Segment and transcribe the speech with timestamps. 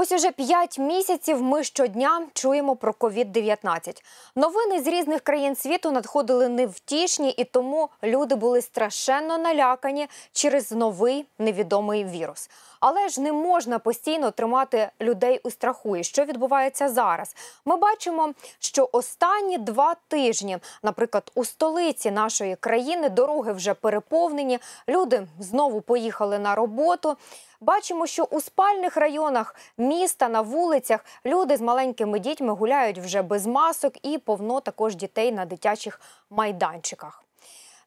[0.00, 4.02] Ось уже п'ять місяців ми щодня чуємо про COVID-19.
[4.36, 11.26] Новини з різних країн світу надходили невтішні, і тому люди були страшенно налякані через новий
[11.38, 12.50] невідомий вірус.
[12.80, 15.96] Але ж не можна постійно тримати людей у страху.
[15.96, 17.36] І що відбувається зараз?
[17.64, 24.58] Ми бачимо, що останні два тижні, наприклад, у столиці нашої країни дороги вже переповнені.
[24.88, 27.16] Люди знову поїхали на роботу.
[27.60, 33.46] Бачимо, що у спальних районах міста на вулицях люди з маленькими дітьми гуляють вже без
[33.46, 36.00] масок і повно також дітей на дитячих
[36.30, 37.24] майданчиках.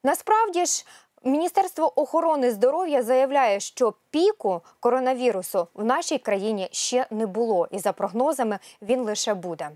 [0.04, 0.86] Насправді ж.
[1.24, 7.94] Міністерство охорони здоров'я заявляє, що піку коронавірусу в нашій країні ще не було, і за
[7.94, 9.70] прогнозами він лише буде.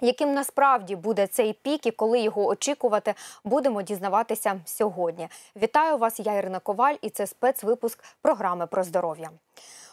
[0.00, 5.28] Яким насправді буде цей пік і коли його очікувати, будемо дізнаватися сьогодні.
[5.56, 9.30] Вітаю вас, я Ірина Коваль, і це спецвипуск програми про здоров'я.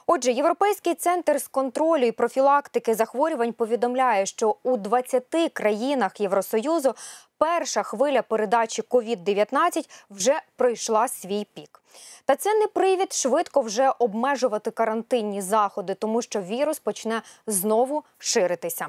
[0.07, 6.95] Отже, Європейський центр з контролю і профілактики захворювань повідомляє, що у 20 країнах Євросоюзу
[7.37, 11.81] перша хвиля передачі COVID-19 вже пройшла свій пік.
[12.25, 18.87] Та це не привід швидко вже обмежувати карантинні заходи, тому що вірус почне знову ширитися.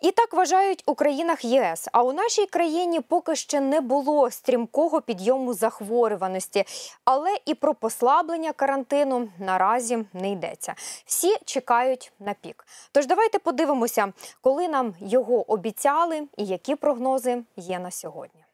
[0.00, 1.88] І так вважають у країнах ЄС.
[1.92, 6.64] А у нашій країні поки ще не було стрімкого підйому захворюваності,
[7.04, 10.74] але і про послаблення карантину наразі не йдеться.
[11.04, 12.66] Всі чекають на пік.
[12.92, 18.44] Тож давайте подивимося, коли нам його обіцяли і які прогнози є на сьогодні.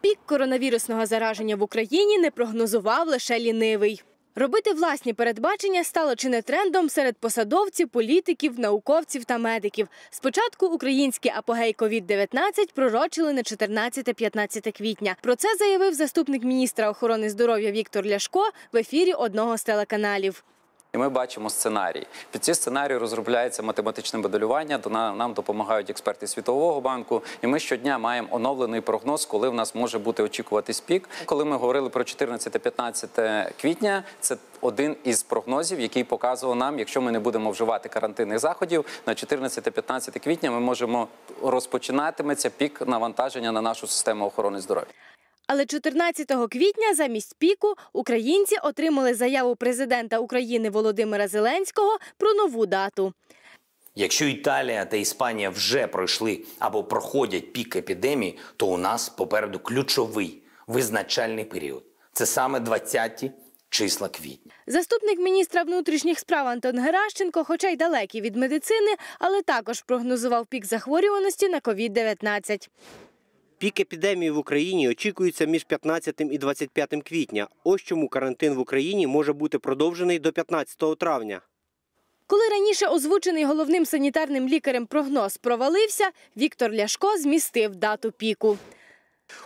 [0.00, 4.02] Пік коронавірусного зараження в Україні не прогнозував лише лінивий.
[4.38, 9.88] Робити власні передбачення стало чи не трендом серед посадовців, політиків, науковців та медиків.
[10.10, 12.28] Спочатку український апогей COVID-19
[12.74, 15.16] пророчили на 14-15 квітня.
[15.20, 20.44] Про це заявив заступник міністра охорони здоров'я Віктор Ляшко в ефірі одного з телеканалів.
[20.94, 22.06] І ми бачимо сценарій.
[22.30, 24.80] Під ці сценарії розробляється математичне моделювання.
[24.90, 27.22] Нам допомагають експерти Світового банку.
[27.42, 31.08] І ми щодня маємо оновлений прогноз, коли в нас може бути очікуватись пік.
[31.24, 37.12] Коли ми говорили про 14-15 квітня, це один із прогнозів, який показував нам, якщо ми
[37.12, 41.08] не будемо вживати карантинних заходів, на 14-15 квітня ми можемо
[41.42, 44.92] розпочинатиметься пік навантаження на нашу систему охорони здоров'я.
[45.48, 53.12] Але 14 квітня замість піку українці отримали заяву президента України Володимира Зеленського про нову дату.
[53.94, 60.42] Якщо Італія та Іспанія вже пройшли або проходять пік епідемії, то у нас попереду ключовий
[60.66, 61.82] визначальний період.
[62.12, 63.30] Це саме 20-ті
[63.70, 64.52] числа квітня.
[64.66, 70.66] Заступник міністра внутрішніх справ Антон Геращенко, хоча й далекий від медицини, але також прогнозував пік
[70.66, 72.68] захворюваності на COVID-19.
[73.58, 77.48] Пік епідемії в Україні очікується між 15 і 25 квітня.
[77.64, 81.40] Ось чому карантин в Україні може бути продовжений до 15 травня.
[82.26, 88.58] Коли раніше озвучений головним санітарним лікарем прогноз провалився, Віктор Ляшко змістив дату піку.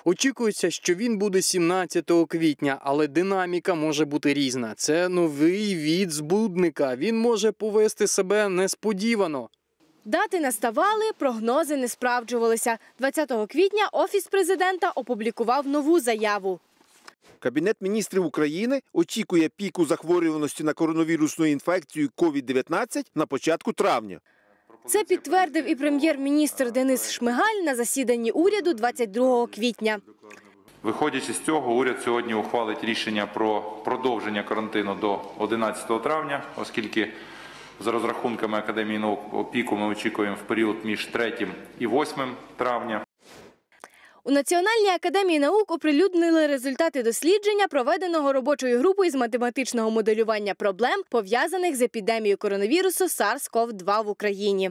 [0.05, 4.75] Очікується, що він буде 17 квітня, але динаміка може бути різна.
[4.77, 6.97] Це новий від збудника.
[6.97, 9.49] Він може повести себе несподівано.
[10.05, 12.79] Дати наставали, прогнози не справджувалися.
[12.99, 16.61] 20 квітня офіс президента опублікував нову заяву.
[17.39, 24.21] Кабінет міністрів України очікує піку захворюваності на коронавірусну інфекцію COVID-19 на початку травня.
[24.87, 30.01] Це підтвердив і прем'єр-міністр Денис Шмигаль на засіданні уряду 22 квітня.
[30.83, 37.13] Виходячи з цього, уряд сьогодні ухвалить рішення про продовження карантину до 11 травня, оскільки
[37.81, 43.05] за розрахунками Академії наук піку ми очікуємо в період між 3 і 8 травня.
[44.25, 51.77] У Національній академії наук оприлюднили результати дослідження, проведеного робочою групою з математичного моделювання проблем, пов'язаних
[51.77, 54.71] з епідемією коронавірусу SARS-CoV-2 в Україні.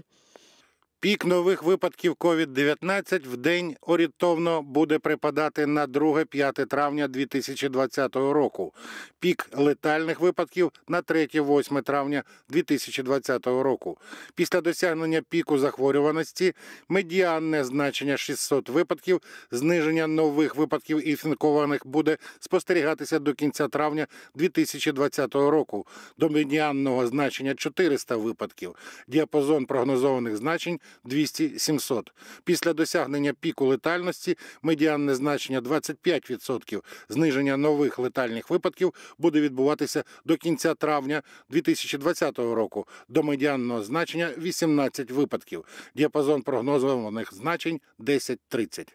[1.02, 8.74] Пік нових випадків COVID-19 в день орієнтовно буде припадати на 2-5 травня 2020 року.
[9.20, 13.98] Пік летальних випадків на 3-8 травня 2020 року.
[14.36, 16.54] Після досягнення піку захворюваності
[16.90, 19.22] медіанне значення 600 випадків,
[19.52, 25.88] зниження нових випадків інфікованих буде спостерігатися до кінця травня 2020 року.
[26.18, 28.76] До медіанного значення 400 випадків.
[29.08, 32.08] Діапазон прогнозованих значень 200-700.
[32.44, 36.82] Після досягнення піку летальності медіанне значення 25%.
[37.10, 42.88] Зниження нових летальних випадків буде відбуватися до кінця травня 2020 року.
[43.08, 45.66] До медіанного значення 18 випадків.
[45.96, 48.88] Діапазон прогнозованих значень 10-30.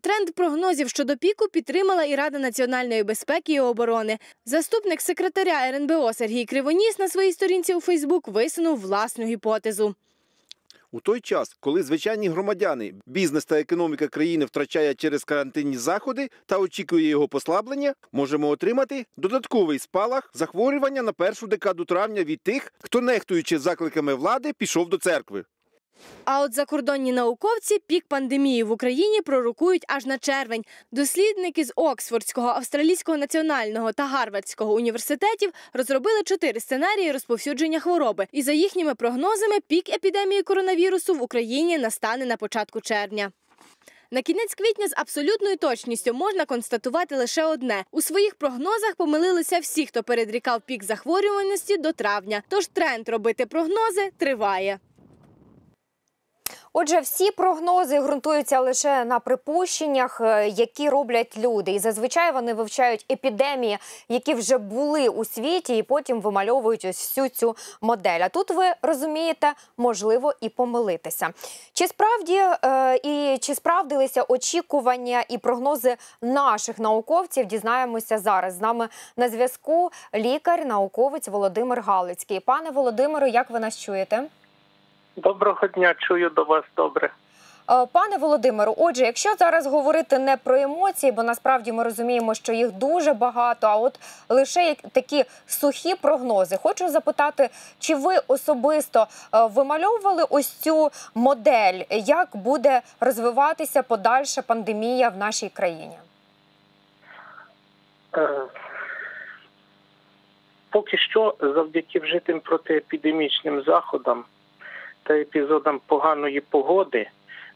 [0.00, 4.18] Тренд прогнозів щодо піку підтримала і Рада національної безпеки і оборони.
[4.44, 9.94] Заступник секретаря РНБО Сергій Кривоніс на своїй сторінці у Фейсбук висунув власну гіпотезу.
[10.92, 16.58] У той час, коли звичайні громадяни, бізнес та економіка країни втрачає через карантинні заходи та
[16.58, 23.00] очікує його послаблення, можемо отримати додатковий спалах захворювання на першу декаду травня від тих, хто,
[23.00, 25.44] нехтуючи закликами влади, пішов до церкви.
[26.24, 30.64] А от закордонні науковці пік пандемії в Україні пророкують аж на червень.
[30.92, 38.26] Дослідники з Оксфордського, Австралійського національного та Гарвардського університетів розробили чотири сценарії розповсюдження хвороби.
[38.32, 43.32] І за їхніми прогнозами, пік епідемії коронавірусу в Україні настане на початку червня.
[44.10, 49.86] На кінець квітня з абсолютною точністю можна констатувати лише одне: у своїх прогнозах помилилися всі,
[49.86, 52.42] хто передрікав пік захворюваності до травня.
[52.48, 54.78] Тож тренд робити прогнози триває.
[56.72, 61.72] Отже, всі прогнози ґрунтуються лише на припущеннях, е, які роблять люди.
[61.72, 63.78] І зазвичай вони вивчають епідемії,
[64.08, 68.20] які вже були у світі, і потім вимальовують ось всю цю модель.
[68.20, 71.28] А тут ви розумієте, можливо і помилитися.
[71.72, 77.46] Чи справді е, і чи справдилися очікування і прогнози наших науковців?
[77.46, 78.54] Дізнаємося зараз.
[78.54, 82.40] З нами на зв'язку лікар, науковець Володимир Галицький.
[82.40, 84.24] Пане Володимиру, як ви нас чуєте?
[85.18, 87.10] Доброго дня, чую до вас добре.
[87.70, 92.52] Е, Пане Володимиру, отже, якщо зараз говорити не про емоції, бо насправді ми розуміємо, що
[92.52, 97.48] їх дуже багато, а от лише такі сухі прогнози, хочу запитати,
[97.78, 99.06] чи ви особисто е,
[99.46, 105.98] вимальовували ось цю модель, як буде розвиватися подальша пандемія в нашій країні?
[108.16, 108.40] Е,
[110.70, 114.24] Поки що, завдяки вжитим протиепідемічним заходам
[115.08, 117.06] та епізодам поганої погоди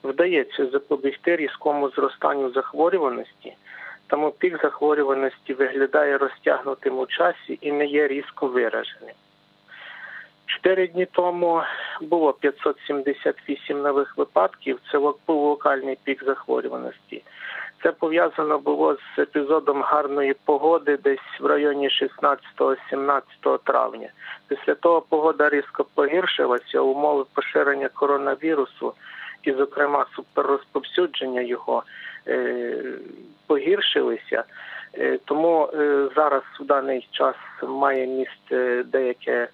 [0.04, 3.56] вдається запобігти різкому зростанню захворюваності,
[4.06, 9.14] тому пік захворюваності виглядає розтягнутим у часі і не є різко вираженим.
[10.46, 11.62] Чотири дні тому
[12.00, 14.78] було 578 нових випадків.
[14.92, 17.22] Це був локальний пік захворюваності.
[17.82, 21.88] Це пов'язано було з епізодом гарної погоди десь в районі
[22.22, 23.22] 16-17
[23.64, 24.08] травня.
[24.48, 28.94] Після того погода різко погіршилася, умови поширення коронавірусу
[29.42, 31.82] і, зокрема, суперрозповсюдження його
[32.28, 32.82] е,
[33.46, 34.44] погіршилися.
[34.94, 39.48] Е, Тому е, зараз в даний час має місце деяке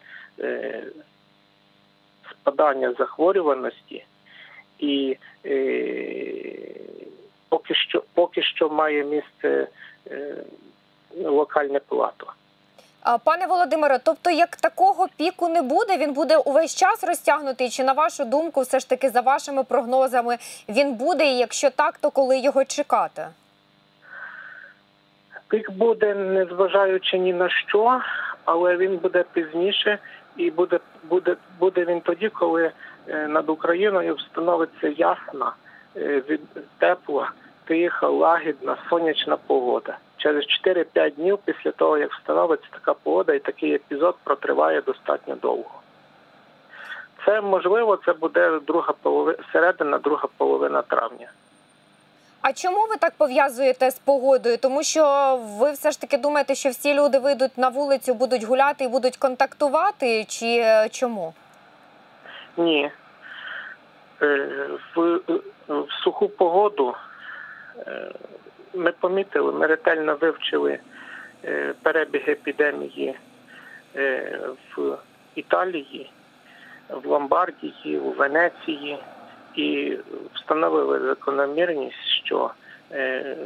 [2.30, 4.04] спадання захворюваності
[4.78, 5.16] і
[7.48, 9.68] поки що поки що має місце
[10.10, 10.44] е,
[11.24, 12.32] локальне плато.
[13.24, 17.70] Пане Володимире, тобто як такого піку не буде, він буде увесь час розтягнутий?
[17.70, 20.36] Чи на вашу думку, все ж таки за вашими прогнозами
[20.68, 21.26] він буде?
[21.26, 23.26] І якщо так, то коли його чекати?
[25.48, 28.00] Пік буде, незважаючи ні на що,
[28.44, 29.98] але він буде пізніше,
[30.36, 32.72] і буде буде буде він тоді, коли
[33.08, 35.52] е, над Україною встановиться ясна,
[35.98, 36.40] від
[36.78, 37.30] тепла,
[37.64, 39.98] тиха, лагідна, сонячна погода.
[40.16, 45.80] Через 4-5 днів після того, як встановиться така погода, і такий епізод протриває достатньо довго.
[47.26, 51.30] Це можливо, це буде друга половина середина, друга половина травня.
[52.42, 54.58] А чому ви так пов'язуєте з погодою?
[54.58, 58.84] Тому що ви все ж таки думаєте, що всі люди вийдуть на вулицю, будуть гуляти
[58.84, 61.34] і будуть контактувати, чи е, чому?
[62.56, 62.90] Ні.
[64.22, 65.20] Е, В,
[65.68, 66.94] в суху погоду
[67.86, 68.12] е,
[68.74, 70.78] ми помітили, ми ретельно вивчили
[71.44, 73.14] е, перебіг епідемії
[73.96, 74.38] е,
[74.76, 74.98] в
[75.34, 76.10] Італії,
[76.90, 78.98] в Ломбардії, у Венеції
[79.54, 79.98] і
[80.34, 82.50] встановили закономірність, що
[82.92, 83.36] е,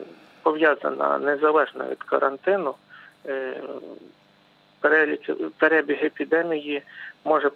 [0.42, 2.74] пов'язана незалежно від карантину,
[3.26, 3.62] е,
[5.58, 6.82] перебіг епідемії
[7.24, 7.50] може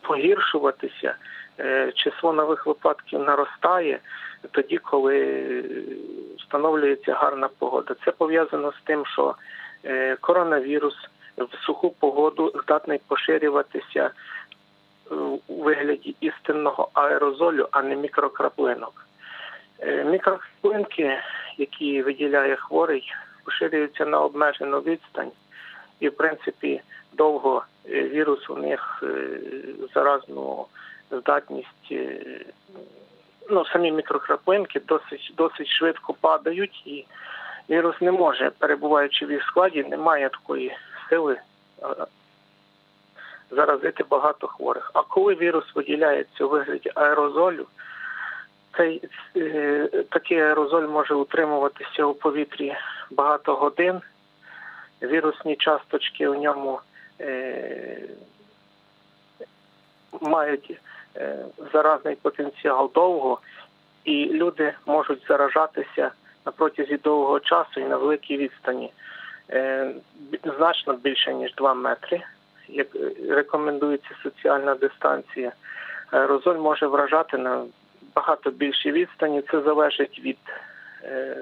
[0.00, 1.16] погіршуватися, е,
[1.94, 4.00] число нових випадків наростає
[4.50, 5.62] тоді, коли е,
[6.38, 7.94] встановлюється гарна погода.
[8.04, 9.34] Це пов'язано з тим, що
[9.84, 10.94] е, коронавірус
[11.36, 14.10] в суху погоду здатний поширюватися
[15.10, 15.14] е,
[15.46, 19.06] у вигляді істинного аерозолю, а не мікрокраплинок.
[19.80, 21.18] Е, Мікрокраплинки,
[21.58, 23.12] які виділяє хворий,
[23.44, 25.30] поширюються на обмежену відстань,
[26.00, 26.80] і в принципі
[27.12, 29.38] довго е, вірус у них е,
[29.94, 30.66] заразну
[31.10, 31.88] здатність.
[31.90, 32.40] е,
[33.50, 37.04] Ну, самі мікрокраплинки досить досить швидко падають, і
[37.70, 40.76] вірус не може, перебуваючи в їх складі, не має такої
[41.08, 41.36] сили
[41.82, 41.86] е,
[43.50, 44.90] заразити багато хворих.
[44.94, 47.66] А коли вірус виділяється у вигляді аерозолю,
[48.76, 49.02] цей
[49.36, 52.76] е, такий аерозоль може утримуватися у повітрі
[53.10, 54.00] багато годин.
[55.02, 56.80] Вірусні часточки у ньому
[57.20, 58.02] е,
[60.20, 60.80] мають
[61.72, 63.38] заразний потенціал довго,
[64.04, 66.10] і люди можуть заражатися
[66.46, 68.92] на протязі довгого часу і на великій відстані.
[69.50, 69.90] Е,
[70.58, 72.22] значно більше ніж 2 метри,
[72.68, 75.52] як е, рекомендується соціальна дистанція.
[76.10, 77.64] Аерозоль може вражати на
[78.14, 79.42] багато більшій відстані.
[79.50, 80.38] Це залежить від
[81.04, 81.36] е,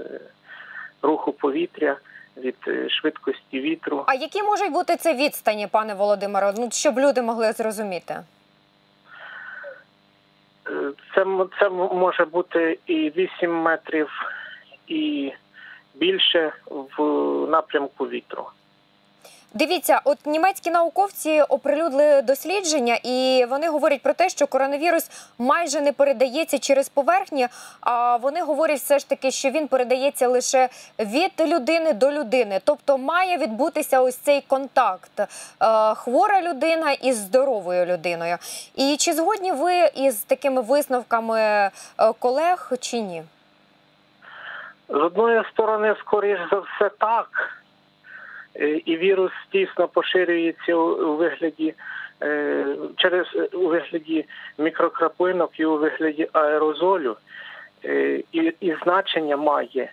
[1.02, 1.96] руху повітря,
[2.36, 4.04] від е, швидкості вітру.
[4.06, 6.52] А які можуть бути це відстані, пане Володимире?
[6.58, 8.16] Ну щоб люди могли зрозуміти.
[11.14, 11.26] Це,
[11.60, 14.08] це може бути і 8 метрів,
[14.86, 15.32] і
[15.94, 17.02] більше в
[17.50, 18.46] напрямку вітру.
[19.56, 25.92] Дивіться, от німецькі науковці оприлюднили дослідження, і вони говорять про те, що коронавірус майже не
[25.92, 27.48] передається через поверхні.
[27.80, 30.68] А вони говорять все ж таки, що він передається лише
[30.98, 32.60] від людини до людини.
[32.64, 35.26] Тобто має відбутися ось цей контакт е,
[35.94, 38.36] хвора людина із здоровою людиною.
[38.74, 41.70] І чи згодні ви із такими висновками е,
[42.18, 43.22] колег чи ні?
[44.88, 47.28] З одної сторони, скоріш за все, так.
[48.60, 51.74] Е, І вірус дійсно поширюється у вигляді
[52.22, 54.24] е, через у вигляді
[54.58, 57.16] мікрокраплинок і у вигляді аерозолю.
[57.84, 59.92] Е, І, і значення має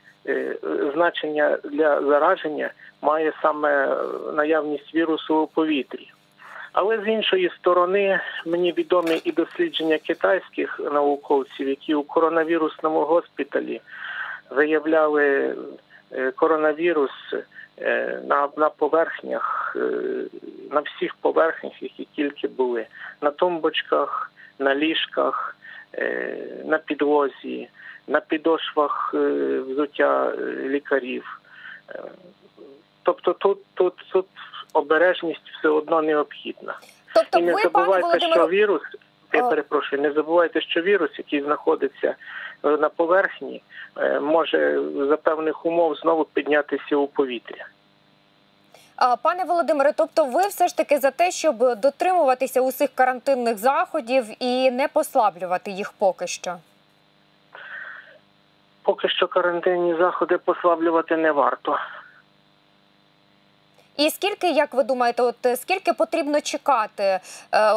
[0.94, 3.98] значення для зараження має саме
[4.34, 6.12] наявність вірусу у повітрі.
[6.74, 13.82] Але з іншої сторони, мені відомі і дослідження китайських науковців, які у коронавірусному госпіталі
[14.50, 15.56] виявляли
[16.36, 17.12] коронавірус
[18.24, 20.24] на, на поверхнях, е,
[20.72, 22.86] на всіх поверхнях, які тільки були,
[23.22, 25.56] на тумбочках, на ліжках,
[25.94, 27.70] е, на підлозі,
[28.08, 29.18] на підошвах е,
[29.60, 31.42] взуття е, лікарів.
[31.90, 32.02] Е,
[33.04, 34.26] Тобто тут, тут, тут
[34.74, 36.80] обережність все одно необхідна.
[37.14, 38.82] Тобто, І не ви, пане забувайте, Володимире, що вірус,
[39.34, 42.16] я перепрошую, не забувайте, що вірус, який знаходиться е,
[42.64, 43.64] на поверхні,
[43.98, 47.66] е, може за певних умов знову піднятися у повітря.
[49.22, 54.72] Пане Володимире, тобто ви все ж таки за те, щоб дотримуватися усіх карантинних заходів і
[54.72, 56.58] не послаблювати їх поки що.
[58.84, 61.78] Поки що карантинні заходи послаблювати не варто.
[63.98, 67.20] І скільки, як ви думаєте, от е, скільки потрібно чекати е,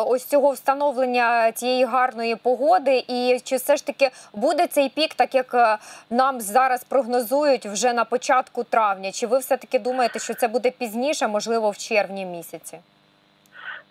[0.06, 5.34] ось цього встановлення цієї гарної погоди, і чи все ж таки буде цей пік, так
[5.34, 5.78] як е,
[6.10, 9.12] нам зараз прогнозують вже на початку травня?
[9.12, 12.78] Чи ви все таки думаєте, що це буде пізніше, можливо, в червні місяці?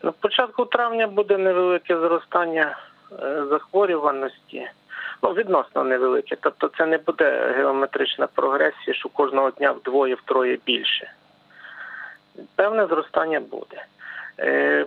[0.04, 2.78] На початку травня буде невелике зростання
[3.50, 4.70] захворюваності.
[5.24, 6.38] Ну, відносно невелике.
[6.42, 11.12] Тобто це не буде геометрична прогресія, що кожного дня вдвоє-втроє більше.
[12.56, 13.86] Певне зростання буде.
[14.40, 14.86] Е,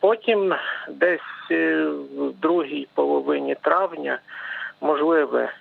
[0.00, 0.54] Потім
[0.88, 1.84] десь е,
[2.18, 4.18] в другій половині травня
[4.80, 5.52] можливе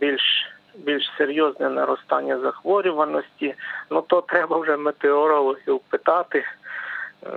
[0.00, 3.54] більш, більш серйозне наростання захворюваності.
[3.90, 6.44] Ну то треба вже метеорологів питати.
[7.26, 7.28] Е,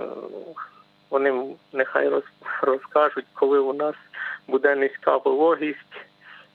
[1.10, 2.10] Вони нехай
[2.62, 3.94] розкажуть, коли у нас
[4.48, 5.96] буде низька вологість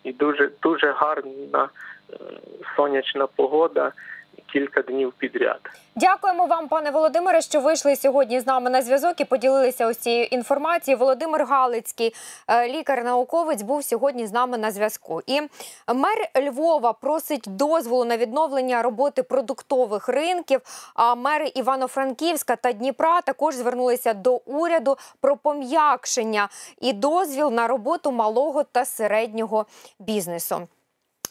[0.04, 1.70] і дуже дуже гарна
[2.76, 3.92] сонячна погода
[4.54, 5.60] кілька днів підряд.
[5.96, 10.26] Дякуємо вам, пане Володимире, що вийшли сьогодні з нами на зв'язок і поділилися ось цією
[10.26, 11.00] інформацією.
[11.00, 12.16] Володимир Галицький,
[12.48, 15.22] е, лікар-науковець, був сьогодні з нами на зв'язку.
[15.28, 15.42] І
[15.96, 20.62] мер Львова просить дозволу на відновлення роботи продуктових ринків.
[20.96, 26.50] А мери Івано-Франківська та Дніпра також звернулися до уряду про пом'якшення
[26.82, 29.66] і дозвіл на роботу малого та середнього
[30.00, 30.68] бізнесу.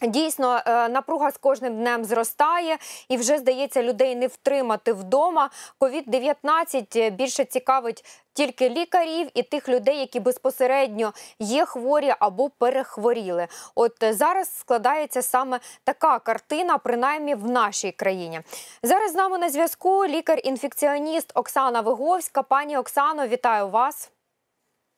[0.02, 2.78] Дійсно, е, напруга з кожним днем зростає,
[3.09, 5.50] і вже здається, людей не втримати вдома.
[5.78, 13.47] Ковід-19 більше цікавить тільки лікарів і тих людей, які безпосередньо є хворі або перехворіли.
[13.75, 18.40] От е, зараз складається саме така картина, принаймні в нашій країні.
[18.82, 22.42] Зараз з нами на зв'язку лікар-інфекціоніст Оксана Виговська.
[22.42, 24.11] Пані Оксано, вітаю вас.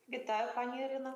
[0.09, 1.15] Вітаю, пані Ірина.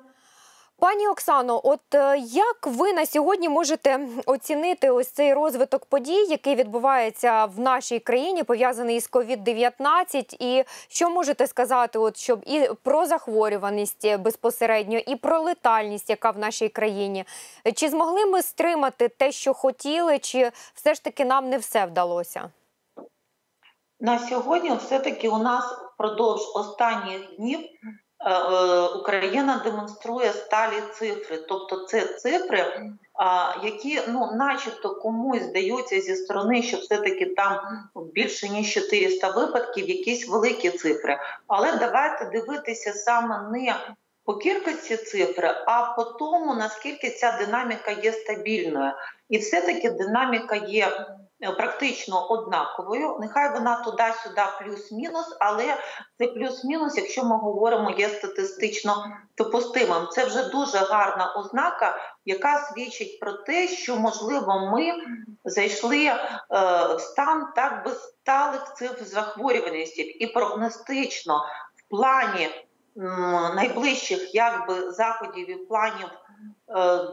[0.79, 6.55] Пані Оксано, от е, як ви на сьогодні можете оцінити ось цей розвиток подій, який
[6.55, 13.05] відбувається в нашій країні, пов'язаний із COVID-19, і що можете сказати, от щоб і про
[13.05, 17.25] захворюваність безпосередньо, і про летальність, яка в нашій країні?
[17.75, 22.49] Чи змогли ми стримати те, що хотіли, чи все ж таки нам не все вдалося?
[23.99, 27.59] На сьогодні все-таки у нас впродовж останніх днів
[28.99, 32.91] Україна демонструє сталі цифри, тобто це цифри,
[33.63, 37.59] які ну, начебто комусь здаються зі сторони, що все-таки там
[38.13, 41.19] більше ніж 400 випадків, якісь великі цифри.
[41.47, 43.75] Але давайте дивитися саме не
[44.29, 48.91] по кількості цифр, а по тому, наскільки ця динаміка є стабільною.
[49.29, 51.05] І все-таки динаміка є е,
[51.57, 53.17] практично однаковою.
[53.19, 55.77] Нехай вона туди-сюди плюс-мінус, але
[56.17, 59.05] це плюс-мінус, якщо ми говоримо, є статистично
[59.37, 60.07] допустимим.
[60.11, 64.93] Це вже дуже гарна ознака, яка свідчить про те, що можливо ми
[65.45, 66.17] зайшли е,
[66.95, 72.49] в стан так би сталих цифр захворюваності і прогностично в плані
[73.55, 76.28] найближчих якби заходів і планів е,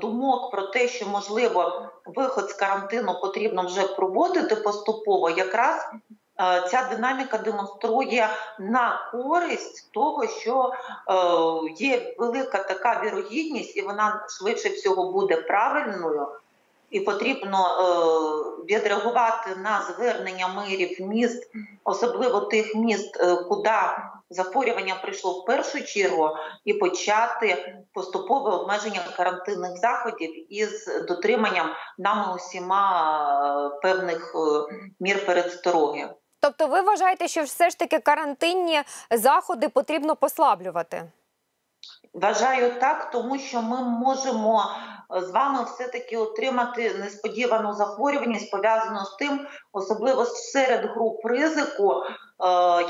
[0.01, 5.77] думок про те, що можливо виход з карантину потрібно вже проводити поступово, якраз
[6.41, 8.29] е, ця динаміка демонструє
[8.59, 11.15] на користь того, що е,
[11.77, 16.27] є велика така вірогідність, і вона швидше всього буде правильною.
[16.91, 21.51] І потрібно е, відреагувати на звернення мирів міст,
[21.85, 23.71] особливо тих міст, е, куди
[24.31, 26.31] захворювання прийшло в першу чергу,
[26.65, 34.35] і почати поступове обмеження карантинних заходів із дотриманням нами усіма е, певних
[35.01, 36.09] мір мір передстороги.
[36.41, 41.11] Тобто, ви вважаєте, що все ж таки карантинні заходи потрібно послаблювати?
[42.17, 44.65] Вважаю так, тому що ми можемо
[45.17, 52.07] е, з вами все-таки отримати несподівану захворюваність, пов'язану з тим, особливо серед груп ризику, е,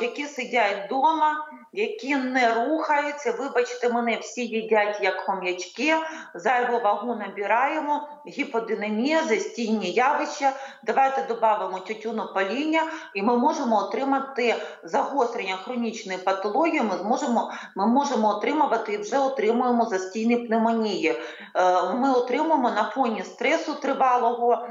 [0.01, 3.33] які сидять вдома, які не рухаються.
[3.39, 5.95] Вибачте, мене всі їдять як хом'ячки,
[6.35, 10.53] зайву вагу набираємо, гіподинамія, застійні явища.
[10.85, 12.83] Давайте додамо тютюнопаління,
[13.15, 16.83] і ми можемо отримати загострення хронічної патології.
[16.83, 21.21] Ми зможемо, ми можемо отримувати і вже отримуємо застійні пневмонії.
[21.55, 24.69] Е, Ми отримуємо на фоні стресу тривалого.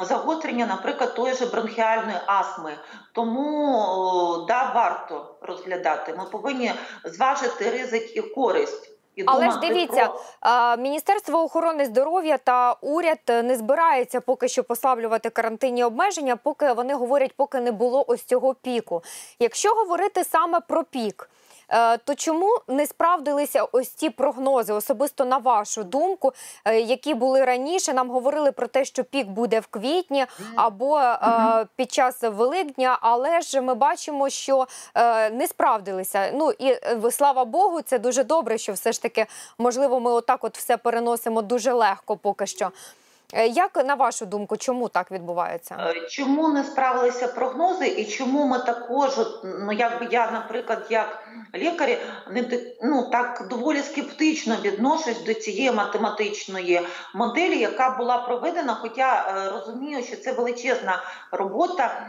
[0.00, 2.72] Загострення, наприклад, тої ж бронхіальної астми,
[3.12, 6.14] тому да, варто розглядати.
[6.18, 6.72] Ми повинні
[7.04, 8.90] зважити ризик і користь.
[9.16, 10.06] І Але ж дивіться,
[10.40, 16.94] про- Міністерство охорони здоров'я та уряд не збираються поки що послаблювати карантинні обмеження, поки вони
[16.94, 19.02] говорять, поки не було ось цього піку.
[19.38, 21.30] Якщо говорити саме про пік.
[21.68, 26.32] Е, То чому не справдилися ось ці прогнози, особисто на вашу думку,
[26.64, 27.92] е, які були раніше?
[27.92, 30.26] Нам говорили про те, що пік буде в квітні
[30.56, 34.66] або е, під час Великдня, але ж ми бачимо, що
[35.32, 36.30] не справдилися.
[36.34, 36.76] Ну і
[37.10, 39.26] слава Богу, це дуже добре, що все ж таки
[39.58, 42.70] можливо ми отак от все переносимо дуже легко поки що.
[43.34, 45.76] Е, Як на вашу думку, чому так відбувається?
[45.80, 49.10] Е, Чому не справилися прогнози, і чому ми також,
[49.44, 51.22] ну якби я, наприклад, як
[51.54, 51.98] лікар,
[52.30, 52.48] не
[52.82, 56.80] ну так доволі скептично відношусь до цієї математичної
[57.14, 58.74] моделі, яка була проведена.
[58.74, 62.06] Хоча е, розумію, що це величезна робота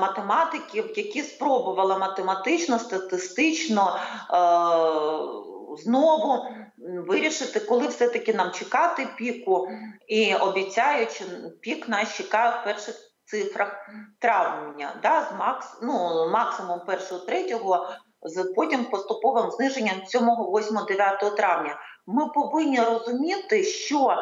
[0.00, 3.98] математиків, які спробували математично, статистично
[5.78, 6.46] знову
[7.06, 9.68] вирішити, коли все-таки нам чекати піку,
[10.08, 11.24] і обіцяють, що
[11.60, 17.88] пік нас чекає в перших цифрах травня, да, з макс, ну, максимум першого третього,
[18.22, 21.76] з потім поступовим зниженням 7, 8, 9 травня.
[22.06, 24.16] Ми повинні розуміти, що е,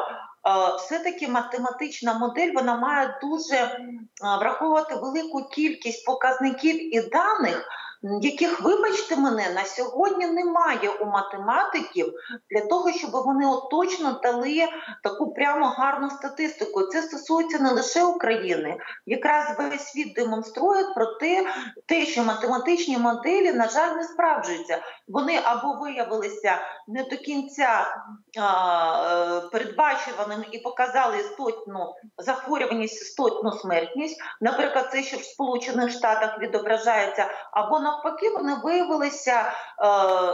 [0.77, 3.77] все-таки математична модель вона має дуже е,
[4.21, 7.69] враховувати велику кількість показників і даних,
[8.03, 12.13] яких, вибачте мене, на сьогодні немає у математиків
[12.51, 14.67] для того, щоб вони от точно дали
[15.03, 16.83] таку прямо гарну статистику.
[16.83, 18.77] Це стосується не лише України.
[19.05, 21.45] Якраз весь світ демонструє про те,
[21.85, 24.81] те, що математичні моделі, на жаль, не справджуються.
[25.07, 26.57] Вони або виявилися
[26.87, 27.87] не до кінця
[28.39, 34.21] а, е, передбачуваним і показали істотну захворюваність, істотну смертність.
[34.41, 39.85] Наприклад, це що в Сполучених Штатах відображається, або навпаки, вони виявилися е,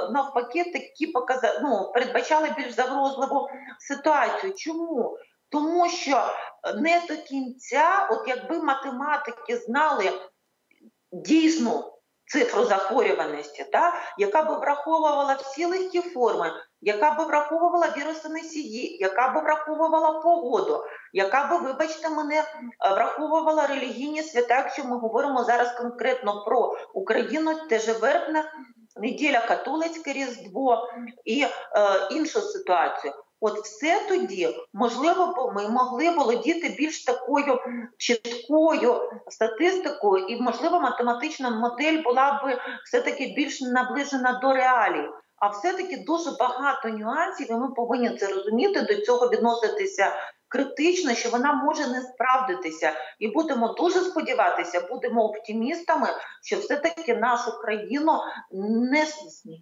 [0.10, 1.60] навпаки, такі показа...
[1.64, 3.50] ну, передбачали більш загрозливу
[3.80, 4.54] ситуацію.
[4.54, 5.18] Чому?
[5.50, 6.34] Тому що
[6.76, 10.12] не до кінця, от якби математики знали
[11.12, 11.94] дійсну
[12.26, 16.52] цифру захворюваності, та, яка би враховувала всі легкі форми,
[16.86, 22.44] яка би враховувала вірусоносії, яка би враховувала погоду, яка би, вибачте мене, е,
[22.94, 28.44] враховувала релігійні свята, якщо ми говоримо зараз конкретно про Україну, теж вербна
[28.96, 30.90] неділя, католицьке різдво
[31.26, 31.50] і е,
[32.12, 33.14] іншу ситуацію.
[33.46, 37.60] От все тоді можливо ми могли володіти більш такою
[37.98, 45.10] чіткою статистикою, і можливо математична модель була б все таки більш наближена до реалій.
[45.44, 50.14] А все-таки дуже багато нюансів, і ми повинні це розуміти, до цього відноситися
[50.48, 52.94] критично, що вона може не справдитися.
[53.20, 56.08] І будемо дуже сподіватися, будемо оптимістами,
[56.44, 58.20] що все-таки нашу країну
[58.92, 59.08] не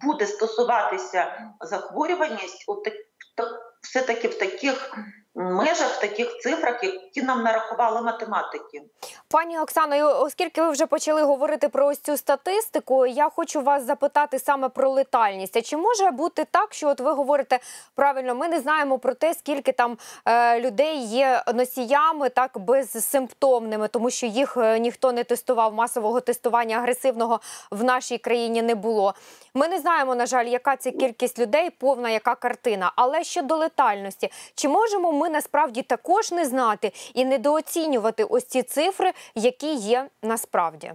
[0.06, 4.96] буде стосуватися захворюваність у так- все-таки в таких
[5.34, 8.82] межах, таких цифрах, які нам нарахували математики.
[9.28, 14.38] Пані Оксано, оскільки ви вже почали говорити про ось цю статистику, я хочу вас запитати
[14.38, 15.56] саме про летальність.
[15.56, 17.58] А чи може бути так, що от ви говорите
[17.94, 24.10] правильно, ми не знаємо про те, скільки там е, людей є носіями, так безсимптомними, тому
[24.10, 27.40] що їх е, ніхто не тестував, масового тестування агресивного
[27.70, 29.14] в нашій країні не було.
[29.54, 32.92] Ми не знаємо, на жаль, яка це кількість людей, повна яка картина.
[32.96, 39.12] Але щодо летальності, чи можемо ми насправді також не знати і недооцінювати ось ці цифри,
[39.34, 40.92] які є насправді?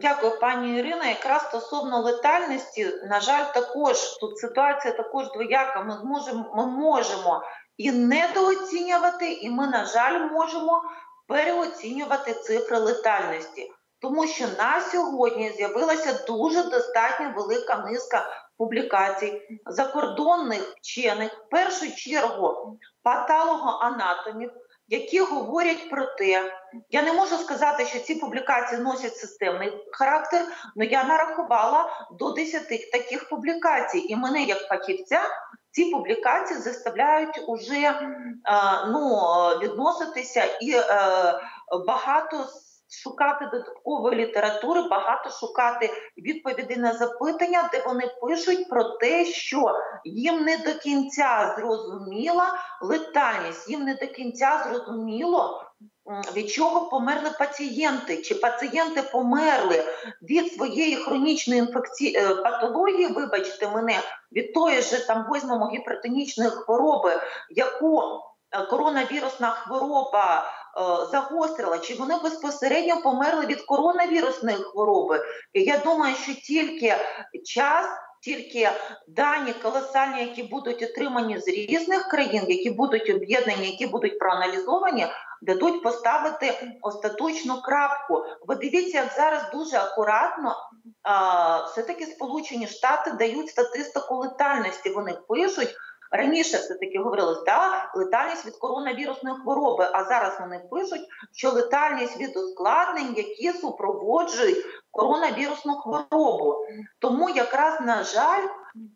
[0.00, 1.04] Дякую, пані Ірино.
[1.04, 5.82] Якраз стосовно летальності, на жаль, також тут ситуація також двояка.
[5.82, 7.42] Ми зможемо, ми можемо
[7.76, 10.82] і недооцінювати, і ми, на жаль, можемо
[11.28, 13.72] переоцінювати цифри летальності.
[14.00, 22.78] Тому що на сьогодні з'явилася дуже достатньо велика низка публікацій закордонних вчених, в першу чергу
[23.04, 24.50] патологоанатомів,
[24.88, 26.52] які говорять про те,
[26.90, 30.40] я не можу сказати, що ці публікації носять системний характер,
[30.76, 35.20] але я нарахувала до 10 таких публікацій, і мене як фахівця
[35.70, 38.04] ці публікації заставляють уже е,
[38.88, 39.20] ну,
[39.62, 40.84] відноситися і е,
[41.86, 42.46] багато
[43.02, 50.44] шукати додаткової літератури, багато шукати відповіді на запитання, де вони пишуть про те, що їм
[50.44, 55.60] не до кінця зрозуміла летальність, їм не до кінця зрозуміло.
[56.36, 58.22] Від чого померли пацієнти?
[58.22, 59.84] Чи пацієнти померли
[60.22, 64.00] від своєї хронічної інфекції е, патології, вибачте мене,
[64.32, 70.44] від тої ж там візьмемо гіпертонічної хвороби, яку е, коронавірусна хвороба
[71.10, 75.24] загострила, чи вони безпосередньо померли від коронавірусної хвороби.
[75.54, 76.96] Я думаю, що тільки
[77.44, 77.86] час,
[78.22, 78.70] тільки
[79.08, 85.06] дані колосальні, які будуть отримані з різних країн, які будуть об'єднані, які будуть проаналізовані,
[85.42, 88.24] дадуть поставити остаточну крапку.
[88.46, 90.56] Ви дивіться, як зараз дуже акуратно
[91.66, 94.90] все-таки Сполучені Штати дають статистику летальності.
[94.90, 95.76] Вони пишуть.
[96.14, 99.88] Раніше все таки говорилось, да, летальність від коронавірусної хвороби.
[99.92, 106.66] А зараз вони пишуть, що летальність від ускладнень, які супроводжують коронавірусну хворобу.
[106.98, 108.46] Тому якраз на жаль,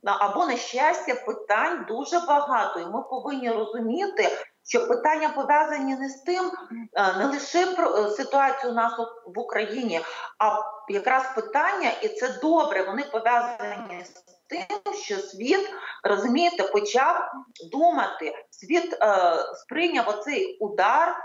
[0.04, 4.28] або на щастя, питань дуже багато, і ми повинні розуміти.
[4.66, 6.50] Що питання пов'язані не з тим,
[6.92, 8.92] е, не лише про е, ситуацію у нас
[9.26, 10.00] в Україні,
[10.38, 15.70] а якраз питання, і це добре, вони пов'язані з тим, що світ
[16.04, 17.30] розумієте, почав
[17.72, 18.34] думати.
[18.50, 21.16] Світ е, сприйняв оцей удар, е,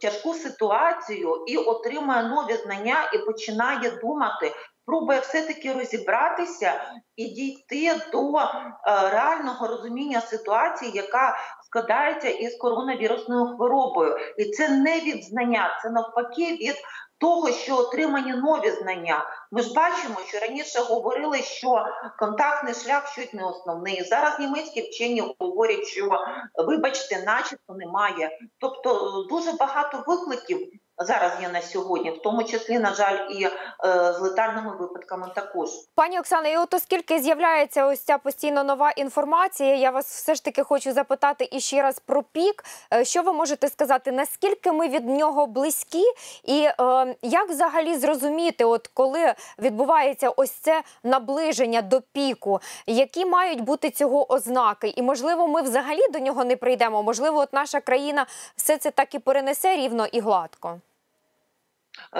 [0.00, 4.52] тяжку ситуацію і отримує нові знання і починає думати.
[4.86, 8.48] Пробує все-таки розібратися і дійти до е,
[8.86, 14.16] реального розуміння ситуації, яка складається із коронавірусною хворобою.
[14.38, 16.76] І це не від знання, це навпаки від
[17.18, 19.24] того, що отримані нові знання.
[19.50, 21.86] Ми ж бачимо, що раніше говорили, що
[22.18, 24.04] контактний шлях щось не основний.
[24.04, 26.10] Зараз німецькі вчені говорять, що
[26.54, 28.38] вибачте, начебто немає.
[28.58, 33.50] Тобто дуже багато викликів зараз є на сьогодні, в тому числі, на жаль, і е,
[34.12, 35.68] з летальними випадками також.
[35.94, 40.44] Пані Оксано, і от оскільки з'являється ось ця постійно нова інформація, я вас все ж
[40.44, 42.64] таки хочу запитати і ще раз про пік.
[42.94, 46.04] Е, Що ви можете сказати, наскільки ми від нього близькі,
[46.44, 53.60] і е, як взагалі зрозуміти, от коли відбувається ось це наближення до піку, які мають
[53.60, 54.88] бути цього ознаки?
[54.96, 57.02] І можливо, ми взагалі до нього не прийдемо.
[57.02, 60.80] Можливо, от наша країна все це так і перенесе рівно і гладко.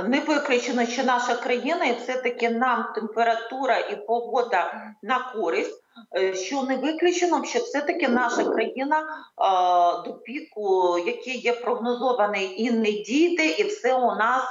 [0.05, 5.83] Не виключено, що наша країна, і все-таки нам температура і погода на користь.
[6.17, 12.71] Е, Що не виключено, що все-таки наша країна е, до піку, який є прогнозований, і
[12.71, 14.43] не дійде, і все у нас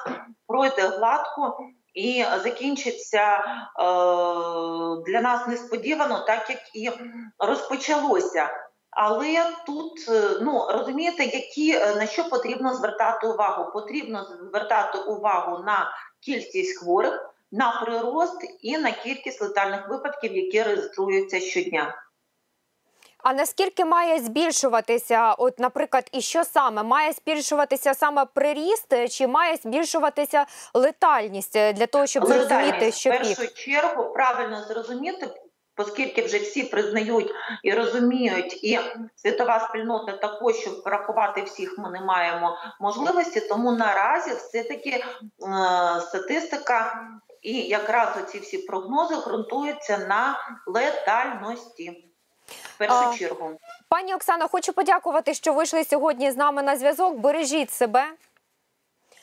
[0.47, 1.57] пройде гладко
[1.93, 3.43] і закінчиться е,
[5.07, 6.91] для нас несподівано, так як і
[7.39, 8.49] розпочалося.
[8.91, 13.71] Але тут е, ну розумієте, які е, на що потрібно звертати увагу?
[13.73, 21.39] Потрібно звертати увагу на кількість хворих, на прирост і на кількість летальних випадків, які реєструються
[21.39, 22.03] щодня.
[23.23, 29.27] А наскільки має збільшуватися, от, наприклад, і що саме має збільшуватися саме приріст, е, чи
[29.27, 33.37] має збільшуватися летальність для того, щоб зрозуміти, що в пік?
[33.37, 35.29] першу чергу правильно зрозуміти,
[35.77, 38.79] оскільки вже всі признають і розуміють, і
[39.15, 43.41] світова спільнота також, щоб врахувати всіх, ми не маємо можливості.
[43.41, 45.03] Тому наразі все-таки е,
[46.01, 47.07] статистика
[47.41, 52.03] і якраз оці всі прогнози ґрунтуються на летальності.
[52.47, 53.51] В першу А, чергу.
[53.89, 57.17] Пані Оксано, хочу подякувати, що вийшли сьогодні з нами на зв'язок.
[57.17, 58.05] Бережіть себе.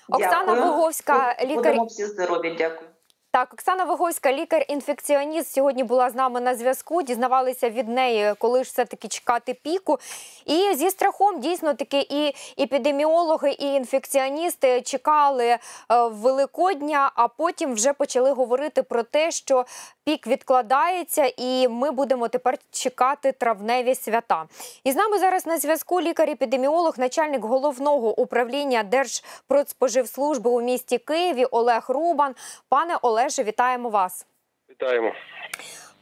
[0.09, 0.63] Оксана Дякую.
[0.63, 2.55] Виговська, лікар Будемо всі здорові.
[2.59, 2.94] Дякую.
[3.35, 7.03] Так, Оксана Вогоська, лікар-інфекціоніст, сьогодні була з нами на зв'язку.
[7.03, 9.99] Дізнавалися від неї, коли ж все таки чекати піку.
[10.47, 15.59] І зі страхом дійсно таки і епідеміологи, і інфекціоністи чекали е,
[16.07, 19.65] Великодня, а потім вже почали говорити про те, що
[20.05, 24.45] пік відкладається, і ми будемо тепер чекати травневі свята.
[24.85, 31.85] І з нами зараз на зв'язку лікар-епідеміолог, начальник головного управління Держпродспоживслужби у місті Києві Олег
[31.89, 32.35] Рубан.
[32.69, 34.27] Пане Олеже, вітаємо вас.
[34.71, 35.13] Вітаємо.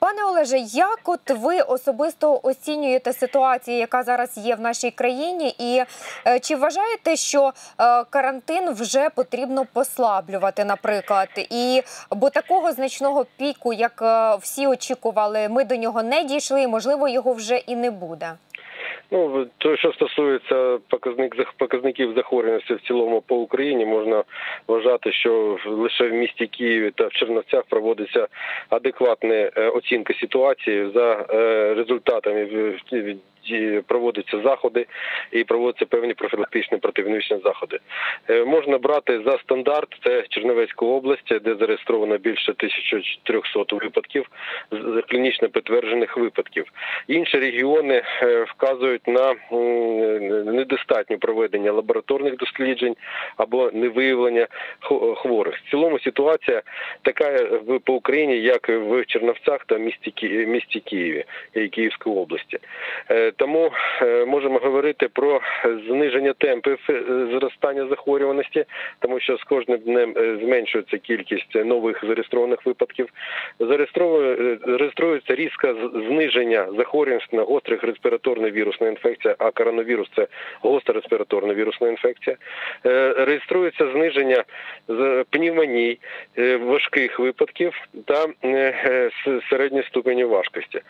[0.03, 5.83] Пане Олеже, як от ви особисто оцінюєте ситуацію, яка зараз є в нашій країні, і
[6.27, 11.29] е, чи вважаєте, що е, карантин вже потрібно послаблювати, наприклад?
[11.37, 16.67] І бо такого значного піку, як е, всі очікували, ми до нього не дійшли, і,
[16.67, 18.33] можливо, його вже і не буде.
[19.12, 24.25] Ну то, що стосується показник показників захворюваності в цілому по Україні, можна
[24.68, 28.27] вважати, що лише в місті Києві та в Черновцях проводиться
[28.68, 32.44] адекватна е, оцінка ситуації за е, результатами
[33.87, 34.87] проводяться заходи
[35.31, 37.78] і проводяться певні профілактичні противірусні заходи.
[38.31, 44.26] Е, Можна брати за стандарт це Чернівецька область, де зареєстровано більше 1300 випадків
[45.09, 46.64] клінічно підтверджених випадків.
[47.09, 52.96] Інші регіони е, вказують на м, недостатнє проведення лабораторних досліджень
[53.37, 54.46] або невиявлення
[55.16, 55.57] хворих.
[55.57, 56.62] В цілому ситуація
[57.02, 57.48] така
[57.85, 61.24] по Україні, як в Черновцях та місті Києві
[61.55, 62.59] і Київської області.
[63.37, 63.71] Тому
[64.03, 65.40] е, можемо говорити про
[65.88, 68.64] зниження темпів е, зростання захворюваності,
[69.01, 73.09] тому що з кожним днем е, зменшується кількість нових зареєстрованих випадків.
[73.61, 75.75] Зареєстровує- е, Реєструється різке
[76.09, 80.27] зниження захворюваності на гострих респіраторна вірусна інфекція, а коронавірус це
[80.61, 82.37] гостра респіраторна вірусна інфекція.
[83.16, 84.45] Реєструється зниження
[85.31, 85.99] пневмоній,
[86.61, 87.73] важких випадків
[88.05, 88.27] та
[89.51, 90.81] середньої ступені важкості.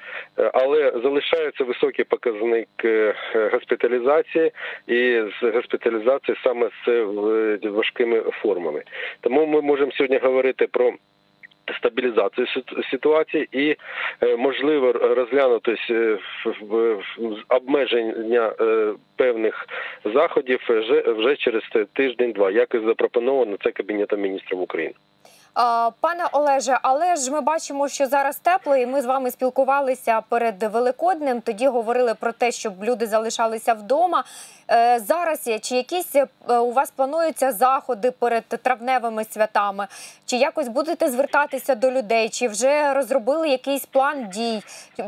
[0.52, 3.14] Але залишається високий показник е,
[3.52, 4.52] госпіталізації
[4.86, 8.82] і з госпіталізації саме з е, важкими формами.
[9.20, 10.92] Тому ми можемо сьогодні говорити про
[11.78, 12.46] стабілізацію
[12.90, 13.76] ситуації і
[14.22, 16.18] е, можливо розглянути е,
[16.60, 16.98] в-
[17.48, 18.52] обмеження
[19.16, 19.66] певних
[20.04, 20.60] заходів
[21.06, 24.94] вже через тиждень-два, як і запропоновано це кабінетом міністрів України.
[25.54, 30.62] Пане Олеже, але ж ми бачимо, що зараз тепло, і ми з вами спілкувалися перед
[30.62, 31.40] Великоднем.
[31.40, 34.24] Тоді говорили про те, щоб люди залишалися вдома.
[34.70, 36.26] Е, Зараз чи якісь е,
[36.58, 39.86] у вас плануються заходи перед травневими святами?
[40.26, 42.28] Чи якось будете звертатися до людей?
[42.28, 44.62] Чи вже розробили якийсь план дій?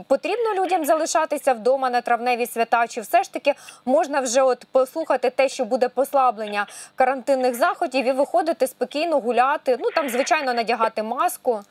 [0.07, 2.87] Потрібно людям залишатися вдома на травневі свята?
[2.87, 3.55] Чи все ж таки
[3.85, 9.77] можна вже от послухати те, що буде послаблення карантинних заходів, і виходити спокійно гуляти?
[9.81, 11.63] Ну там звичайно надягати маску.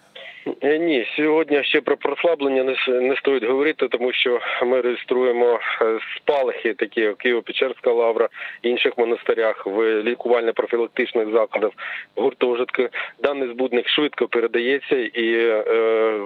[0.62, 6.00] Е, Ні, сьогодні ще про прослаблення не, не стоїть говорити, тому що ми реєструємо е,
[6.16, 8.30] спалахи, такі як Києво-Печерська лавра,
[8.62, 11.72] інших монастирях, в лікувально-профілактичних закладах,
[12.16, 12.88] в гуртожитку.
[13.24, 15.64] Даний збудник швидко передається і е,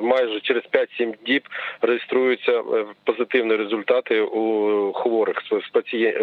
[0.01, 1.41] майже через 5-7 діб
[1.81, 5.37] реєструються е, позитивні результати у хворих.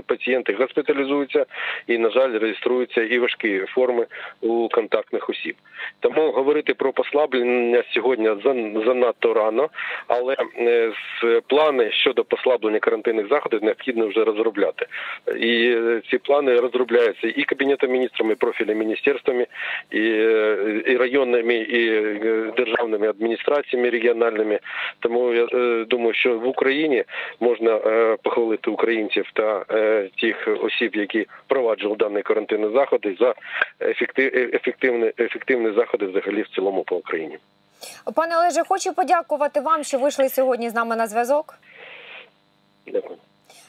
[0.07, 1.47] Пацієнти госпіталізуються
[1.87, 4.07] і, на жаль, реєструються і важкі форми
[4.41, 5.55] у контактних осіб.
[6.01, 9.69] Тому говорити про послаблення сьогодні зан- занадто рано,
[10.09, 10.93] але е,
[11.23, 14.87] з плани щодо послаблення карантинних заходів необхідно вже розробляти.
[15.37, 19.47] І е, ці плани розробляються і кабінетом міністрами, і профільними міністерствами,
[19.91, 21.91] і, е, і районними, і
[22.57, 24.59] державними адміністраціями регіональними.
[25.01, 25.47] Тому я
[25.85, 27.05] думаю, що в Україні
[27.41, 27.77] можна
[28.23, 29.65] похвалити українців та
[30.21, 33.35] тих осіб, які впроваджували дані карантинні заходи за
[33.81, 37.39] ефектив- ефективні, ефективні заходи взагалі в цілому по Україні.
[38.15, 41.55] Пане Олеже, хочу подякувати вам, що вийшли сьогодні з нами на зв'язок.
[42.87, 43.19] Дякую.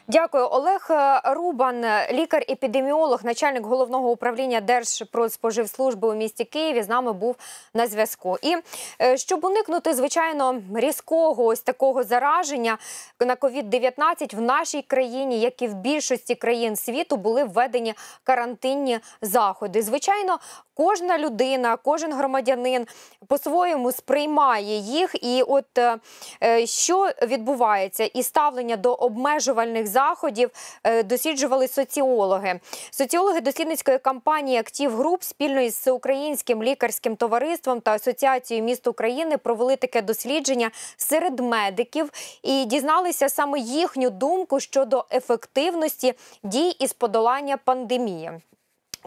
[0.08, 6.84] Дякую, Олег е, Рубан, лікар-епідеміолог, начальник головного управління Держпродспоживслужби у місті Києві.
[6.84, 7.36] З нами був
[7.74, 8.38] на зв'язку.
[8.42, 8.56] І
[9.02, 12.78] е, щоб уникнути звичайно різкого ось такого зараження
[13.20, 19.82] на COVID-19 в нашій країні, як і в більшості країн світу, були введені карантинні заходи.
[19.82, 20.40] Звичайно,
[20.76, 22.88] кожна людина, кожен громадянин
[23.28, 25.16] по-своєму сприймає їх.
[25.22, 25.98] І от е,
[26.44, 30.50] е, що відбувається, і ставлення до обмежувальних заходів
[30.84, 32.60] е, досліджували соціологи.
[32.92, 39.76] Соціологи дослідницької кампанії Актив Груп спільно із Всеукраїнським лікарським товариством та Асоціацією міст України провели
[39.76, 42.12] таке дослідження серед медиків
[42.44, 48.32] і дізналися саме їхню думку щодо ефективності дій із подолання пандемії.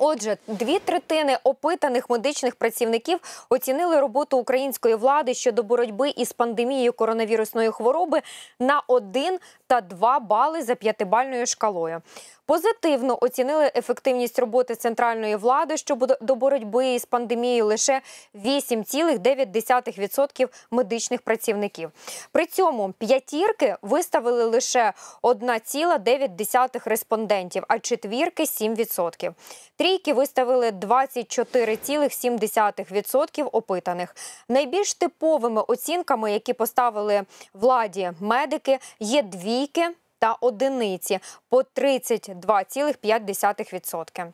[0.01, 7.71] Отже, дві третини опитаних медичних працівників оцінили роботу української влади щодо боротьби із пандемією коронавірусної
[7.71, 8.23] хвороби
[8.61, 12.03] на 1 та 2 бали за п'ятибальною шкалою.
[12.49, 18.01] Позитивно оцінили ефективність роботи центральної влади щодо до боротьби із пандемією лише
[18.35, 21.91] 8,9% медичних працівників.
[22.33, 29.35] При цьому п'ятірки виставили лише 1,9 респондентів, а четвірки 7%.
[29.77, 34.17] Трійки виставили 24,7% опитаних.
[34.49, 37.23] Найбільш типовими оцінками, які поставили
[37.55, 44.33] владі медики, є двійки та одиниці по 32,5%.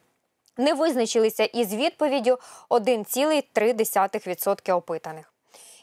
[0.56, 2.38] Не визначилися із відповіддю
[2.70, 5.33] 1,3% опитаних.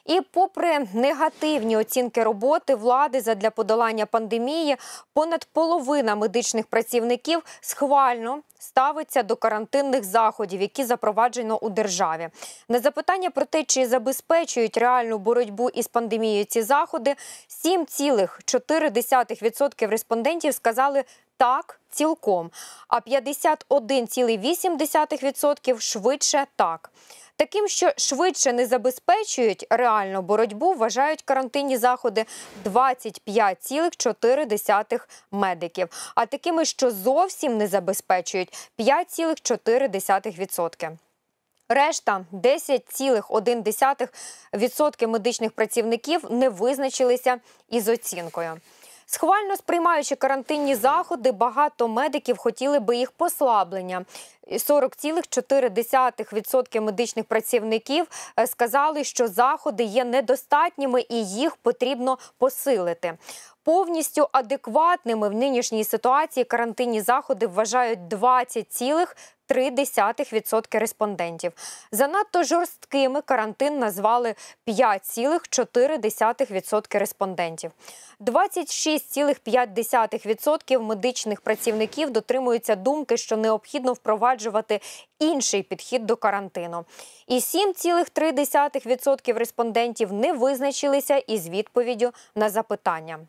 [0.05, 4.77] І попри негативні оцінки роботи влади задля подолання пандемії,
[5.13, 12.29] понад половина медичних працівників схвально ставиться до карантинних заходів, які запроваджено у державі.
[12.69, 17.15] На запитання про те, чи забезпечують реальну боротьбу із пандемією ці заходи,
[17.65, 21.03] 7,4% респондентів сказали
[21.37, 22.51] так цілком,
[22.87, 26.91] а 51,8% швидше так.
[27.41, 32.25] Таким, що швидше не забезпечують реальну боротьбу, вважають карантинні заходи
[32.65, 34.99] 25,4
[35.31, 36.11] медиків.
[36.15, 40.91] А такими, що зовсім не забезпечують 5,4%.
[41.69, 48.57] Решта 10,1% медичних працівників не визначилися із оцінкою.
[49.13, 54.05] Схвально сприймаючи карантинні заходи, багато медиків хотіли би їх послаблення.
[54.51, 58.05] 40,4% медичних працівників
[58.39, 63.17] е, сказали, що заходи є недостатніми і їх потрібно посилити.
[63.63, 68.07] Повністю адекватними в нинішній ситуації карантинні заходи вважають
[69.51, 71.51] 20,3% респондентів.
[71.91, 74.35] Занадто жорсткими карантин назвали
[74.67, 77.71] 5,4% респондентів.
[78.19, 84.79] 26,5% медичних працівників дотримуються думки, що необхідно впроваджувати
[85.19, 86.85] інший підхід до карантину.
[87.27, 93.19] І 7,3% респондентів не визначилися із відповіддю на запитання.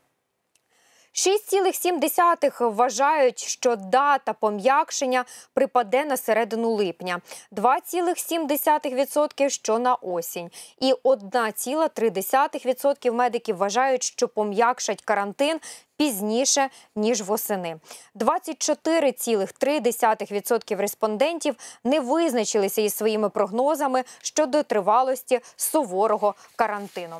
[1.14, 7.22] 6,7 вважають, що дата пом'якшення припаде на середину липня,
[7.52, 15.60] 2,7% що на осінь, і 1,3% медиків вважають, що пом'якшать карантин
[15.98, 17.80] пізніше ніж восени.
[18.16, 27.16] 24,3% респондентів не визначилися із своїми прогнозами щодо тривалості суворого карантину.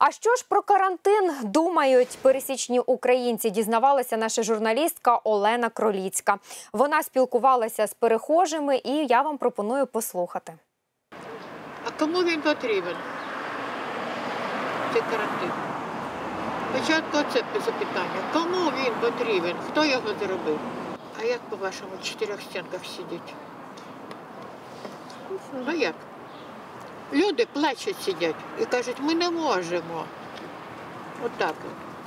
[0.00, 3.50] А що ж про карантин думають пересічні українці?
[3.50, 6.38] Дізнавалася наша журналістка Олена Кроліцька.
[6.72, 10.52] Вона спілкувалася з перехожими, і я вам пропоную послухати.
[11.86, 12.96] А кому він потрібен?
[14.92, 15.50] Цей карантин.
[16.74, 18.20] Спочатку це запитання.
[18.32, 19.56] Кому він потрібен?
[19.70, 20.58] Хто його зробив?
[21.20, 23.32] А як по-вашому в чотирьох стінках сидіти?
[25.66, 25.94] Ну як?
[27.12, 30.04] Люди плачуть сидять і кажуть, ми не можемо.
[31.24, 31.54] Отак.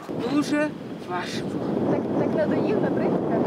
[0.10, 0.32] от.
[0.34, 0.70] Дуже
[1.10, 1.48] важко.
[1.92, 3.42] Так, так надоїв, наприклад?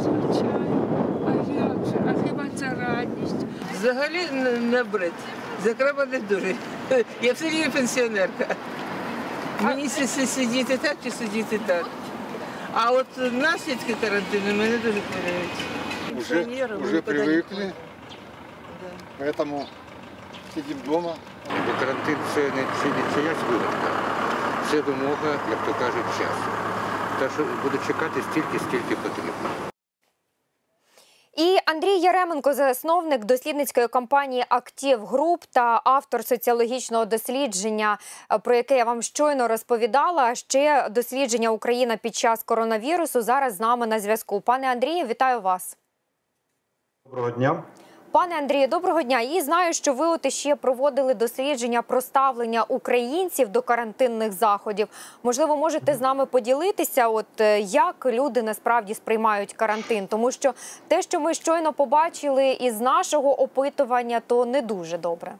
[0.00, 0.86] Звичайно.
[1.26, 1.94] А як же?
[2.08, 3.46] А хіба це радість?
[3.74, 5.12] Взагалі не, не бред.
[5.64, 6.54] Закреба не дуже.
[7.22, 8.46] Я все рівно пенсіонерка.
[9.60, 11.86] Мені си- си- сидіти так чи сидіти так.
[12.74, 15.60] А от наслідки карантину мене дуже хвилюють.
[16.18, 16.44] Уже,
[16.82, 17.72] уже нікуди не
[19.20, 19.66] поэтому
[20.54, 21.14] сидим дома.
[21.66, 22.64] Бо карантин це не,
[23.14, 23.90] чиясь вигадка.
[24.70, 26.50] Це вимога, як то кажуть, часу.
[27.18, 29.50] Так що буду чекати стільки, скільки потрібно.
[31.36, 37.98] І Андрій Яременко, засновник дослідницької компанії Актив Груп та автор соціологічного дослідження,
[38.32, 40.34] е, про яке я вам щойно розповідала.
[40.34, 44.40] Ще дослідження Україна під час коронавірусу зараз з нами на зв'язку.
[44.40, 45.76] Пане Андрію, вітаю вас.
[47.04, 47.62] Доброго дня.
[48.12, 49.20] Пане Андрію, доброго дня.
[49.20, 54.88] І знаю, що ви от ще проводили дослідження про ставлення українців до карантинних заходів.
[55.22, 60.52] Можливо, можете з нами поділитися, от е, як люди насправді сприймають карантин, тому що
[60.88, 65.34] те, що ми щойно побачили із нашого опитування, то не дуже добре.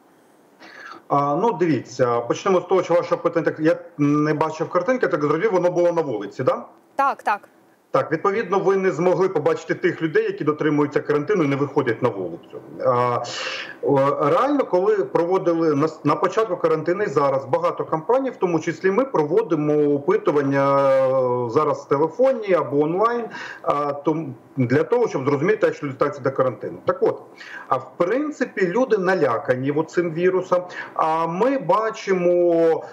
[1.09, 5.21] А, ну, дивіться, почнемо з того, що ваше питання так я не бачив картинки, так
[5.21, 6.65] зрозумів, воно було на вулиці, да?
[6.97, 7.49] Так, так.
[7.93, 12.09] Так, відповідно, ви не змогли побачити тих людей, які дотримуються карантину і не виходять на
[12.09, 12.61] вулицю.
[14.21, 19.95] Реально, коли проводили на, початку карантину і зараз багато компаній, в тому числі ми проводимо
[19.95, 23.25] опитування е, зараз в телефоні або онлайн,
[24.57, 26.79] для того, щоб зрозуміти, як люди ставляться до карантину.
[26.85, 27.23] Так от,
[27.69, 30.63] а в принципі, люди налякані цим вірусом.
[30.95, 32.85] А ми бачимо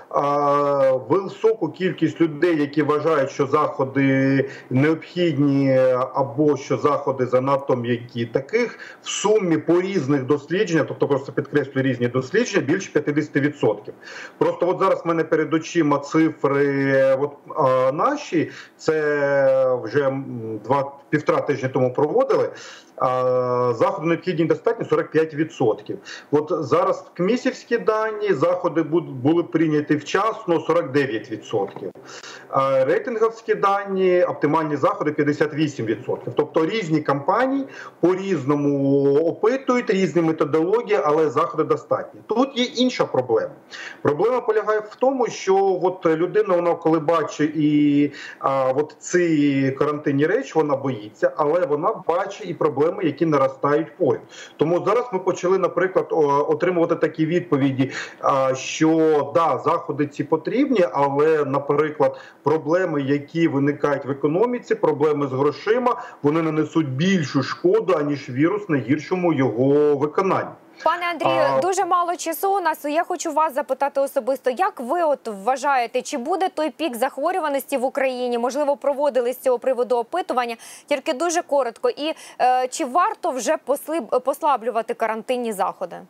[1.09, 4.49] високу кількість людей, які вважають, що заходи
[4.87, 5.79] необхідні,
[6.13, 8.25] або що заходи занадто м'які.
[8.25, 13.75] Таких в сумі по різних дослідженнях, тобто просто підкреслюю різні дослідження, більше 50%.
[14.37, 20.11] Просто от зараз в мене перед очима цифри, от а, наші, це вже
[20.63, 22.49] два півтора тижні тому проводили.
[22.97, 25.95] А, заходи необхідні достатньо 45%.
[26.31, 31.91] От зараз в кмісівські дані заходи були прийняті вчасно 49%.
[32.49, 36.17] А рейтинговські дані, оптимальні заходи 58%.
[36.35, 37.65] Тобто різні компанії
[37.99, 42.21] по-різному опитують, різні методології, але заходи достатні.
[42.27, 43.53] Тут є інша проблема.
[44.01, 50.25] Проблема полягає в тому, що от людина, вона коли бачить і а, от ці карантинні
[50.25, 54.21] речі, вона боїться, але вона бачить і проблеми, які наростають поряд.
[54.57, 56.07] Тому зараз ми почали, наприклад,
[56.47, 57.91] отримувати такі відповіді,
[58.53, 66.01] що да, заходи ці потрібні, але, наприклад, проблеми, які виникають в економіці, проблеми з грошима,
[66.23, 70.51] вони нанесуть більшу шкоду аніж вірус на гіршому його виконанні.
[70.83, 72.85] Пане Андрію, А- дуже мало часу у нас.
[72.85, 77.83] Я хочу вас запитати особисто, як ви от вважаєте, чи буде той пік захворюваності в
[77.83, 78.37] Україні?
[78.37, 80.55] Можливо, проводили з цього приводу опитування,
[80.85, 81.89] тільки дуже коротко.
[81.89, 83.57] І е, чи варто вже
[84.23, 86.01] послаблювати карантинні заходи?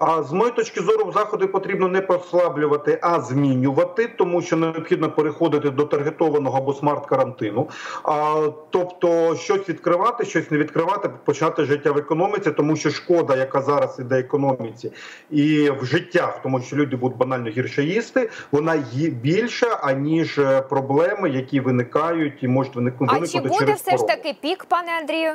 [0.00, 5.70] А з моєї точки зору, заходи потрібно не послаблювати, а змінювати, тому що необхідно переходити
[5.70, 7.68] до таргетованого або смарт-карантину.
[8.02, 13.62] А, тобто, щось відкривати, щось не відкривати, почати життя в економіці, тому що шкода, яка
[13.62, 14.92] зараз іде економіці,
[15.30, 20.62] і в життях, тому що люди будуть банально гірше їсти, вона є більша аніж е,
[20.62, 24.90] проблеми, які виникають і можуть виникнути А чи буде через все ж таки пік, пане
[25.00, 25.32] Андрію?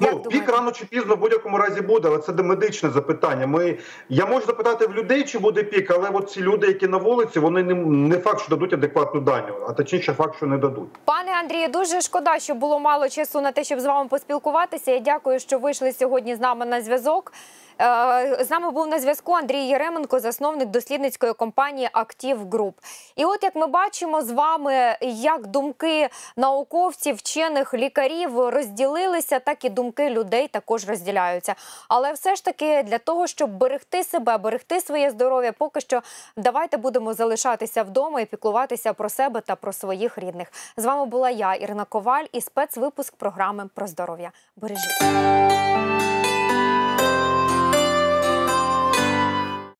[0.00, 3.46] Ну, пік рано чи пізно в будь-якому разі буде, але це медичне запитання.
[3.46, 3.78] Ми
[4.08, 7.38] я можу запитати в людей, чи буде пік, але от ці люди, які на вулиці,
[7.38, 10.88] вони не, не факт, що дадуть адекватну даню, а точніше факт, що не дадуть.
[11.04, 14.90] Пане Андрію, дуже шкода, що було мало часу на те, щоб з вами поспілкуватися.
[14.92, 17.32] Я дякую, що вийшли сьогодні з нами на зв'язок.
[17.80, 22.78] Е, З нами був на зв'язку Андрій Єременко, засновник дослідницької компанії Актив Груп.
[23.16, 29.68] І от як ми бачимо з вами, як думки науковців, вчених, лікарів розділилися, так і
[29.68, 31.54] думки людей також розділяються.
[31.88, 36.02] Але все ж таки для того, щоб берегти себе, берегти своє здоров'я, поки що
[36.36, 40.52] давайте будемо залишатися вдома і піклуватися про себе та про своїх рідних.
[40.76, 44.30] З вами була я, Ірина Коваль, і спецвипуск програми про здоров'я.
[44.56, 46.13] Бережіть.